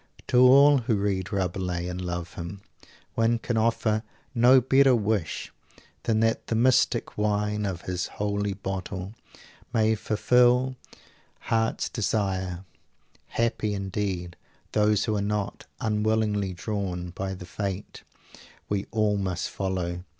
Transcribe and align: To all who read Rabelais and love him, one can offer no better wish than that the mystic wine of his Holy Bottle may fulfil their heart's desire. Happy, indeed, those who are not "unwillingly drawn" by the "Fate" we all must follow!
To 0.29 0.39
all 0.39 0.79
who 0.79 0.95
read 0.95 1.31
Rabelais 1.31 1.87
and 1.87 2.01
love 2.01 2.33
him, 2.33 2.61
one 3.13 3.37
can 3.37 3.55
offer 3.55 4.01
no 4.33 4.59
better 4.59 4.95
wish 4.95 5.53
than 6.01 6.21
that 6.21 6.47
the 6.47 6.55
mystic 6.55 7.19
wine 7.19 7.67
of 7.67 7.83
his 7.83 8.07
Holy 8.07 8.53
Bottle 8.53 9.13
may 9.71 9.93
fulfil 9.93 10.75
their 10.91 10.97
heart's 11.41 11.87
desire. 11.87 12.65
Happy, 13.27 13.75
indeed, 13.75 14.37
those 14.71 15.05
who 15.05 15.15
are 15.15 15.21
not 15.21 15.67
"unwillingly 15.79 16.53
drawn" 16.53 17.11
by 17.11 17.35
the 17.35 17.45
"Fate" 17.45 18.01
we 18.69 18.87
all 18.89 19.17
must 19.17 19.51
follow! 19.51 20.03